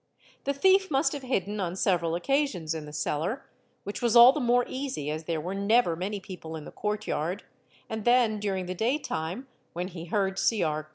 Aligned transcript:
The 0.45 0.53
thief 0.55 0.89
must 0.89 1.13
have 1.13 1.21
hidden 1.21 1.59
on 1.59 1.75
several 1.75 2.15
occasions— 2.15 2.73
in 2.73 2.85
the 2.85 2.91
cellar, 2.91 3.45
which 3.83 4.01
was 4.01 4.15
all 4.15 4.33
the 4.33 4.39
more 4.39 4.65
easy 4.67 5.11
as 5.11 5.25
there 5.25 5.39
were 5.39 5.53
never' 5.53 5.95
many 5.95 6.19
people 6.19 6.55
in 6.55 6.65
the 6.65 6.71
courtyard, 6.71 7.43
and 7.87 8.03
then 8.03 8.39
during 8.39 8.65
the 8.65 8.73
day 8.73 8.97
time, 8.97 9.47
when 9.73 9.89
he 9.89 10.05
heard— 10.05 10.39
Cr... 10.49 10.89